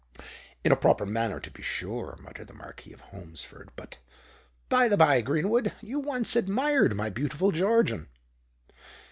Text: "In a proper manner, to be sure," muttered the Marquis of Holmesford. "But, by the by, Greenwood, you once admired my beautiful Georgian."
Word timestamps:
"In 0.63 0.71
a 0.71 0.75
proper 0.75 1.05
manner, 1.05 1.39
to 1.39 1.51
be 1.51 1.61
sure," 1.61 2.17
muttered 2.19 2.47
the 2.47 2.55
Marquis 2.55 2.91
of 2.91 3.01
Holmesford. 3.11 3.69
"But, 3.75 3.99
by 4.67 4.87
the 4.87 4.97
by, 4.97 5.21
Greenwood, 5.21 5.73
you 5.79 5.99
once 5.99 6.35
admired 6.35 6.95
my 6.95 7.11
beautiful 7.11 7.51
Georgian." 7.51 8.07